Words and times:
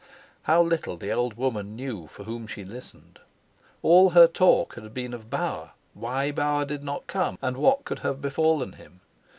How 0.49 0.63
little 0.63 0.97
the 0.97 1.11
old 1.11 1.35
woman 1.35 1.75
knew 1.75 2.07
for 2.07 2.23
whom 2.23 2.47
she 2.47 2.65
listened! 2.65 3.19
All 3.83 4.09
her 4.09 4.25
talk 4.25 4.73
had 4.73 4.91
been 4.95 5.13
of 5.13 5.29
Bauer 5.29 5.73
why 5.93 6.31
Bauer 6.31 6.65
did 6.65 6.83
not 6.83 7.05
come 7.05 7.37
and 7.39 7.55
what 7.55 7.85
could 7.85 7.99
have 7.99 8.19
befallen 8.19 8.71
him. 8.73 9.01